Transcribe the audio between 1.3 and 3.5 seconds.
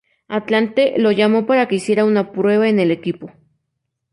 para que hiciera una prueba en el equipo.